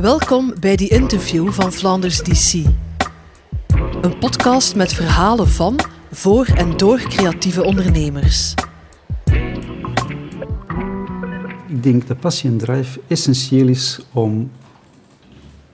[0.00, 2.52] Welkom bij die interview van Flanders DC.
[4.00, 5.78] Een podcast met verhalen van,
[6.12, 8.54] voor en door creatieve ondernemers.
[11.68, 14.50] Ik denk dat passie en drive essentieel is om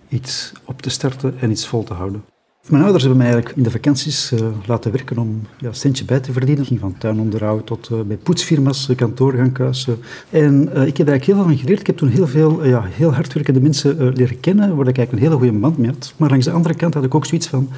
[0.09, 2.32] iets op te starten en iets vol te houden.
[2.69, 6.05] Mijn ouders hebben mij eigenlijk in de vakanties uh, laten werken om ja, een centje
[6.05, 6.65] bij te verdienen.
[6.65, 9.99] Ging van tuinonderhoud tot uh, bij poetsfirma's, uh, kantoor gaan kuisen.
[10.31, 11.81] En ik heb eigenlijk heel veel van geleerd.
[11.81, 15.31] Ik heb toen heel veel ja, heel hardwerkende mensen leren kennen, waar ik eigenlijk een
[15.31, 16.15] hele goede band mee had.
[16.17, 17.69] Maar langs de andere kant had ik ook zoiets van,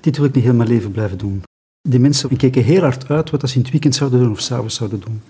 [0.00, 1.42] dit wil ik niet heel mijn leven blijven doen.
[1.88, 4.74] Die mensen keken heel hard uit wat ze in het weekend zouden doen of s'avonds
[4.74, 5.20] zouden doen.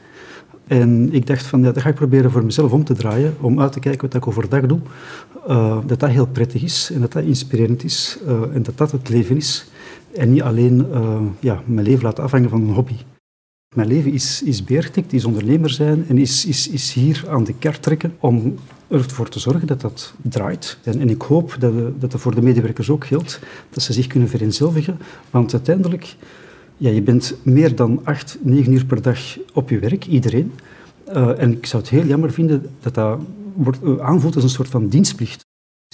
[0.67, 3.61] En ik dacht van, ja, dat ga ik proberen voor mezelf om te draaien, om
[3.61, 4.79] uit te kijken wat ik overdag doe.
[5.49, 8.93] Uh, dat dat heel prettig is en dat dat inspirerend is uh, en dat dat
[8.93, 9.71] het leven is.
[10.15, 12.97] En niet alleen uh, ja, mijn leven laten afhangen van een hobby.
[13.75, 14.63] Mijn leven is, is
[15.11, 18.55] is ondernemer zijn en is, is, is hier aan de kar trekken om
[18.89, 20.79] ervoor te zorgen dat dat draait.
[20.83, 23.41] En, en ik hoop dat, dat dat voor de medewerkers ook geldt,
[23.71, 24.99] dat ze zich kunnen vereenzelvigen.
[25.31, 26.17] Want uiteindelijk
[26.77, 29.19] ja, je bent meer dan acht, negen uur per dag
[29.53, 30.53] op je werk, iedereen.
[31.09, 33.19] Uh, en ik zou het heel jammer vinden dat dat
[33.55, 35.45] wordt uh, aanvoelt als een soort van dienstplicht.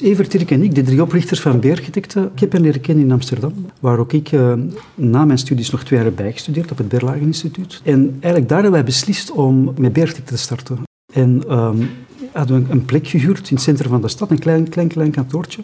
[0.02, 3.12] Evert, Dirk en ik, de drie oprichters van Bearchitecten, ik heb hen leren kennen in
[3.12, 4.55] Amsterdam, waar ook ik uh,
[4.94, 7.80] na mijn studies nog twee jaar bijgestudeerd op het Berlage Instituut.
[7.84, 10.78] En eigenlijk daar hebben wij beslist om met Bearchitecten te starten.
[11.12, 11.89] En um,
[12.33, 15.11] hadden we een plek gehuurd in het centrum van de stad, een klein, klein, klein
[15.11, 15.62] kantoortje,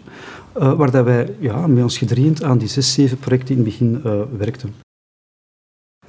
[0.53, 4.01] waar dat wij ja, met ons gedreend aan die zes, zeven projecten in het begin
[4.37, 4.73] werkten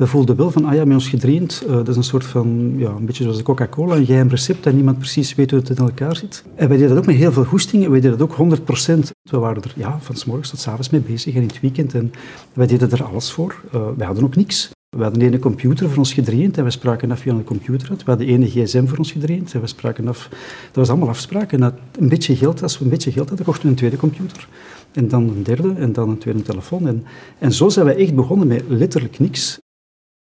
[0.00, 2.74] we voelden wel van, ah ja, met ons gedreend, uh, dat is een soort van,
[2.76, 5.68] ja, een beetje zoals de Coca-Cola, een geheim recept en niemand precies weet hoe het
[5.68, 6.44] in elkaar zit.
[6.54, 9.10] En wij deden dat ook met heel veel goesting en wij deden dat ook 100%.
[9.30, 11.60] We waren er ja, van s morgens tot s avonds mee bezig en in het
[11.60, 12.12] weekend en
[12.52, 13.60] wij deden er alles voor.
[13.74, 14.70] Uh, wij hadden ook niks.
[14.96, 17.88] We hadden een computer voor ons gedreend en we spraken af via een computer.
[17.88, 20.28] We hadden ene gsm voor ons gedreend en we spraken af...
[20.30, 21.62] Dat was allemaal afspraken.
[21.62, 24.48] En een beetje geld, als we een beetje geld hadden, kochten we een tweede computer.
[24.92, 26.86] En dan een derde en dan een tweede telefoon.
[26.86, 27.04] En,
[27.38, 29.58] en zo zijn wij echt begonnen met letterlijk niks.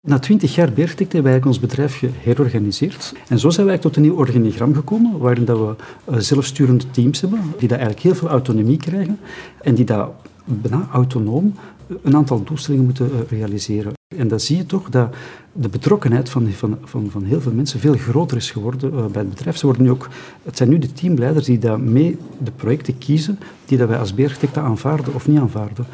[0.08, 3.14] Na twintig jaar Bearchitect hebben wij ons bedrijf geherorganiseerd.
[3.28, 5.74] En zo zijn wij tot een nieuw organigram gekomen, waarin dat we
[6.04, 9.18] eh, zelfsturende teams hebben, die daar eigenlijk heel veel autonomie krijgen
[9.62, 10.08] en die daar
[10.44, 11.54] bijna autonoom
[12.02, 13.92] een aantal doelstellingen moeten eh, realiseren.
[14.16, 15.14] En dan zie je toch dat
[15.52, 19.30] de betrokkenheid van, van, van, van heel veel mensen veel groter is geworden bij het
[19.30, 19.56] bedrijf.
[19.56, 20.08] Ze worden nu ook,
[20.42, 24.62] het zijn nu de teamleiders die daarmee de projecten kiezen die dat wij als Bearchitecten
[24.62, 25.86] aanvaarden of niet aanvaarden.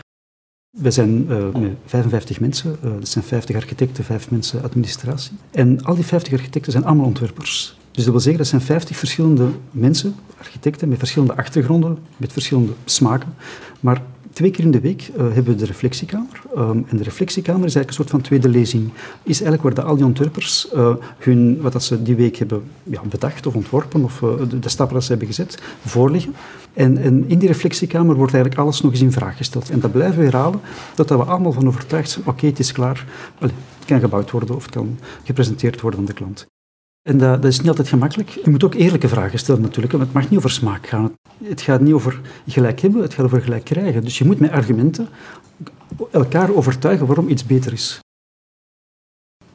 [0.78, 5.32] We zijn uh, met 55 mensen, uh, dat zijn 50 architecten, 5 mensen administratie.
[5.50, 7.76] En al die 50 architecten zijn allemaal ontwerpers.
[7.90, 12.72] Dus dat wil zeggen, dat zijn 50 verschillende mensen, architecten, met verschillende achtergronden, met verschillende
[12.84, 13.34] smaken.
[13.80, 14.02] Maar
[14.36, 16.42] Twee keer in de week uh, hebben we de reflectiekamer.
[16.56, 18.92] Um, en de reflectiekamer is eigenlijk een soort van tweede lezing.
[19.22, 22.62] Is eigenlijk waar de, al die ontwerpers uh, hun, wat dat ze die week hebben
[22.82, 26.34] ja, bedacht of ontworpen, of uh, de, de, stappen dat ze hebben gezet, voorleggen.
[26.72, 26.98] En,
[27.28, 29.70] in die reflectiekamer wordt eigenlijk alles nog eens in vraag gesteld.
[29.70, 30.60] En dat blijven we herhalen,
[30.94, 33.06] dat we allemaal van overtuigd zijn, oké, het is klaar,
[33.38, 33.52] het
[33.84, 36.46] kan gebouwd worden of het kan gepresenteerd worden aan de klant.
[37.06, 38.28] En dat, dat, is niet altijd gemakkelijk.
[38.28, 41.14] Je moet ook eerlijke vragen stellen natuurlijk, want het mag niet over smaak gaan.
[41.44, 44.02] Het gaat niet over gelijk hebben, het gaat over gelijk krijgen.
[44.02, 45.08] Dus je moet met argumenten
[46.10, 48.00] elkaar overtuigen waarom iets beter is.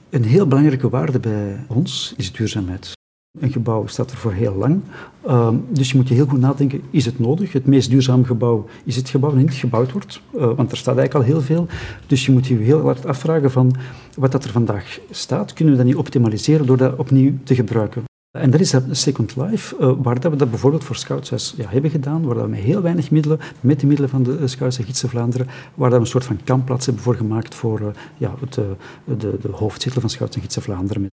[0.09, 2.91] Een heel belangrijke waarde bij ons is duurzaamheid.
[3.39, 4.81] Een gebouw staat er voor heel lang.
[5.27, 7.53] Uh, dus je moet je heel goed nadenken, is het nodig?
[7.53, 10.21] Het meest duurzame gebouw is het gebouw dat niet gebouwd wordt.
[10.35, 11.67] Uh, want er staat eigenlijk al heel veel.
[12.07, 13.75] Dus je moet je heel hard afvragen van
[14.17, 18.03] wat dat er vandaag staat, kunnen we dat niet optimaliseren door dat opnieuw te gebruiken?
[18.31, 21.69] En dat is dat Second Life, uh, waar dat we dat bijvoorbeeld voor Scouts ja,
[21.69, 24.77] hebben gedaan, waar dat we met heel weinig middelen, met de middelen van de Scouts
[24.77, 28.35] en Gidsen Vlaanderen, waar dat we een soort van kampplaats hebben voor gemaakt voor ja,
[28.39, 31.09] het, de, de van Scouts en Gidsen Vlaanderen.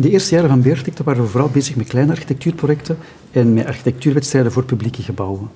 [0.00, 2.98] De eerste jaren van Bearchitecten waren we vooral bezig met kleine architectuurprojecten
[3.30, 5.50] en met architectuurwedstrijden voor publieke gebouwen.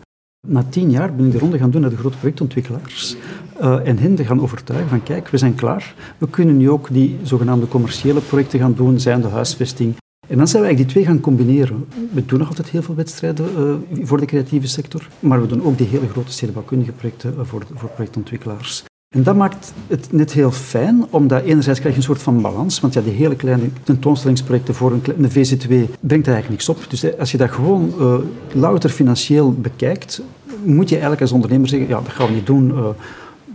[0.46, 3.16] Na tien jaar ben ik de ronde gaan doen naar de grote projectontwikkelaars
[3.60, 5.94] uh, en hen te gaan overtuigen van kijk, we zijn klaar.
[6.18, 9.96] We kunnen nu ook die zogenaamde commerciële projecten gaan doen, zijn de huisvesting.
[10.28, 11.86] En dan zijn we eigenlijk die twee gaan combineren.
[12.12, 15.64] We doen nog altijd heel veel wedstrijden uh, voor de creatieve sector, maar we doen
[15.64, 18.84] ook die hele grote stedenbouwkundige projecten uh, voor, voor projectontwikkelaars.
[19.14, 22.80] En dat maakt het net heel fijn, omdat enerzijds krijg je een soort van balans,
[22.80, 26.84] want ja, die hele kleine tentoonstellingsprojecten voor een, een VZ2 brengt eigenlijk niks op.
[26.88, 28.14] Dus als je dat gewoon uh,
[28.52, 30.22] louter financieel bekijkt,
[30.62, 32.84] moet je eigenlijk als ondernemer zeggen, ja, dat gaan we niet doen, uh,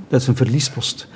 [0.07, 1.07] dat is een verliespost.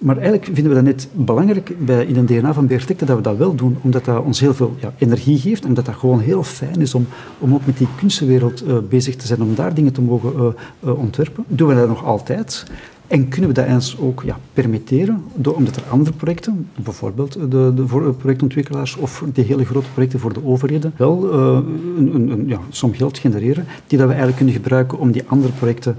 [0.00, 3.22] Maar eigenlijk vinden we dat net belangrijk bij, in een DNA van Beertecte dat we
[3.22, 6.42] dat wel doen, omdat dat ons heel veel ja, energie geeft, omdat dat gewoon heel
[6.42, 7.06] fijn is om,
[7.38, 10.46] om ook met die kunstenwereld uh, bezig te zijn, om daar dingen te mogen uh,
[10.84, 11.44] uh, ontwerpen.
[11.48, 12.64] Doen we dat nog altijd.
[13.06, 17.72] En kunnen we dat eens ook ja, permitteren, door, omdat er andere projecten, bijvoorbeeld de,
[17.74, 21.58] de projectontwikkelaars of die hele grote projecten voor de overheden, wel uh,
[21.96, 25.22] een, een, een ja, som geld genereren, die dat we eigenlijk kunnen gebruiken om die
[25.26, 25.96] andere projecten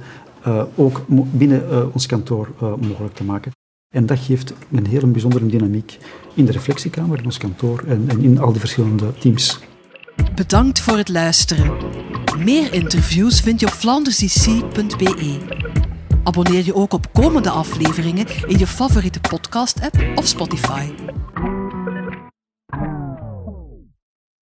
[0.47, 1.01] uh, ook
[1.31, 2.49] binnen uh, ons kantoor
[2.79, 3.51] mogelijk te maken.
[3.91, 5.97] En dat geeft een hele bijzondere dynamiek
[6.33, 9.59] in de reflectiekamer, in ons kantoor en, in al die verschillende teams.
[10.35, 11.71] Bedankt voor het luisteren.
[12.37, 15.37] Meer interviews vind je op flandersdc.be.
[16.23, 20.85] Abonneer je ook op komende afleveringen in je favoriete podcast-app of Spotify.